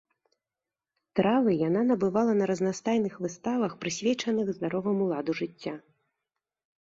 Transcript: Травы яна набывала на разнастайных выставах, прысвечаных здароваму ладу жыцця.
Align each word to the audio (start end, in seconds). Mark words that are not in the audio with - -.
Травы 1.17 1.51
яна 1.67 1.81
набывала 1.89 2.31
на 2.39 2.45
разнастайных 2.51 3.13
выставах, 3.25 3.71
прысвечаных 3.83 4.47
здароваму 4.57 5.03
ладу 5.11 5.31
жыцця. 5.41 5.75